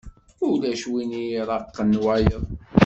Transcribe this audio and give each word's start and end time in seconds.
Ulac 0.49 0.81
win 0.91 1.11
iraqen 1.25 1.91
wayeḍ. 2.03 2.43